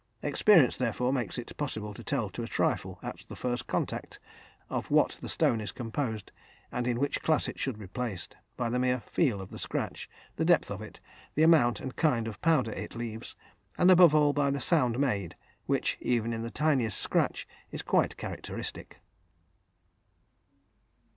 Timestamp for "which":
6.99-7.21, 15.67-15.99